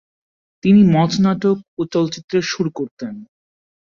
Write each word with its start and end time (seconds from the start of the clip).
তিনি 0.63 0.81
মঞ্চনাটক 0.93 1.57
ও 1.77 1.91
চলচ্চিত্রের 1.93 2.43
সুর 2.43 2.67
করতেন। 2.73 3.13